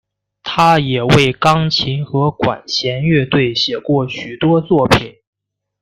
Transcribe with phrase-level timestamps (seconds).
[0.41, 5.13] 他也为钢琴和管弦乐队写过许多作品。